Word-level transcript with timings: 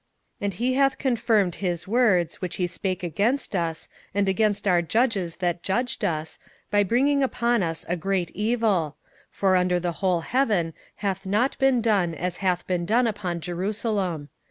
27:009:012 0.41 0.41
And 0.45 0.53
he 0.55 0.73
hath 0.73 0.97
confirmed 0.97 1.55
his 1.61 1.87
words, 1.87 2.41
which 2.41 2.55
he 2.55 2.65
spake 2.65 3.03
against 3.03 3.55
us, 3.55 3.87
and 4.15 4.27
against 4.27 4.67
our 4.67 4.81
judges 4.81 5.35
that 5.35 5.61
judged 5.61 6.03
us, 6.03 6.39
by 6.71 6.81
bringing 6.81 7.21
upon 7.21 7.61
us 7.61 7.85
a 7.87 7.95
great 7.95 8.31
evil: 8.31 8.95
for 9.29 9.55
under 9.55 9.79
the 9.79 9.91
whole 10.01 10.21
heaven 10.21 10.73
hath 11.05 11.27
not 11.27 11.55
been 11.59 11.81
done 11.81 12.15
as 12.15 12.37
hath 12.37 12.65
been 12.65 12.87
done 12.87 13.05
upon 13.05 13.41
Jerusalem. 13.41 14.29